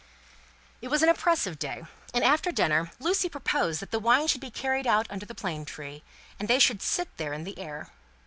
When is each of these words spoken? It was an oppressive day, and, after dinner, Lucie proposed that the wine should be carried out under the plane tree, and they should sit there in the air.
It 0.81 0.87
was 0.87 1.03
an 1.03 1.09
oppressive 1.09 1.59
day, 1.59 1.83
and, 2.11 2.23
after 2.23 2.51
dinner, 2.51 2.89
Lucie 2.97 3.29
proposed 3.29 3.81
that 3.81 3.91
the 3.91 3.99
wine 3.99 4.25
should 4.25 4.41
be 4.41 4.49
carried 4.49 4.87
out 4.87 5.05
under 5.11 5.27
the 5.27 5.35
plane 5.35 5.63
tree, 5.63 6.01
and 6.39 6.47
they 6.47 6.57
should 6.57 6.81
sit 6.81 7.15
there 7.17 7.33
in 7.33 7.43
the 7.43 7.59
air. 7.59 7.89